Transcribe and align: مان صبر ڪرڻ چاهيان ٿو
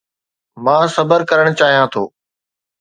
مان 0.63 0.85
صبر 0.95 1.19
ڪرڻ 1.29 1.45
چاهيان 1.59 1.85
ٿو 1.93 2.03